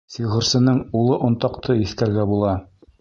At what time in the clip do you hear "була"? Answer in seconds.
2.33-2.57